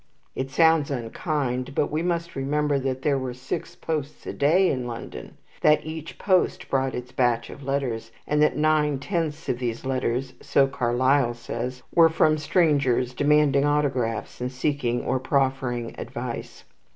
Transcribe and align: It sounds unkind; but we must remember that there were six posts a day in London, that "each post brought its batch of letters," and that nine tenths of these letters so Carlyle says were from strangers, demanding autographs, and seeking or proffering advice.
It 0.35 0.49
sounds 0.49 0.89
unkind; 0.89 1.75
but 1.75 1.91
we 1.91 2.01
must 2.01 2.35
remember 2.35 2.79
that 2.79 3.03
there 3.03 3.19
were 3.19 3.35
six 3.35 3.75
posts 3.75 4.25
a 4.25 4.33
day 4.33 4.67
in 4.67 4.87
London, 4.87 5.37
that 5.61 5.85
"each 5.85 6.17
post 6.17 6.71
brought 6.71 6.95
its 6.95 7.11
batch 7.11 7.51
of 7.51 7.61
letters," 7.61 8.11
and 8.25 8.41
that 8.41 8.57
nine 8.57 8.97
tenths 8.97 9.47
of 9.47 9.59
these 9.59 9.85
letters 9.85 10.33
so 10.41 10.65
Carlyle 10.65 11.35
says 11.35 11.83
were 11.93 12.09
from 12.09 12.39
strangers, 12.39 13.13
demanding 13.13 13.63
autographs, 13.63 14.41
and 14.41 14.51
seeking 14.51 15.03
or 15.05 15.19
proffering 15.19 15.93
advice. 15.99 16.63